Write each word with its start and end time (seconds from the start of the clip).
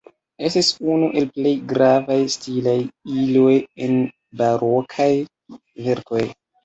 Estis 0.47 0.67
unu 0.93 1.09
el 1.19 1.27
plej 1.35 1.51
gravaj 1.73 2.17
stilaj 2.35 2.75
iloj 3.19 3.53
en 3.89 4.01
barokaj 4.41 5.11
verkoj. 5.89 6.25